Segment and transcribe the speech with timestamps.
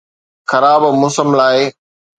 [0.49, 1.59] خراب موسم لاء